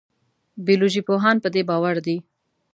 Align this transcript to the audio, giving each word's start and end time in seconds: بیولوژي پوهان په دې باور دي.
بیولوژي 0.65 1.01
پوهان 1.07 1.37
په 1.43 1.47
دې 1.53 1.61
باور 1.69 1.95
دي. 2.05 2.17